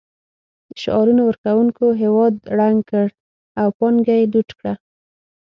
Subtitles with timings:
[0.69, 3.07] د شعارونو ورکونکو هېواد ړنګ کړ
[3.61, 4.73] او پانګه یې لوټ کړه